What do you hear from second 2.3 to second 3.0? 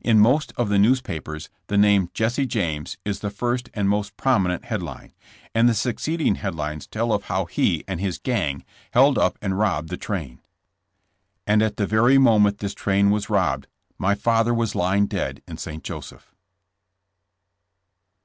James"